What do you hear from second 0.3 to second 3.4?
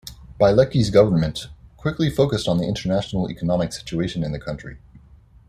Bielecki's government quickly focused on the international